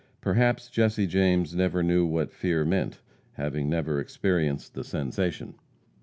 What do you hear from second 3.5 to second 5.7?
never experienced the sensation.